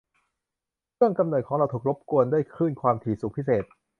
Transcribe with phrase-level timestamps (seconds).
[0.93, 3.63] เครื่องกำเนิดของเราถูกรบกวนด้วยคลื่นความถี่สูงพิเศษ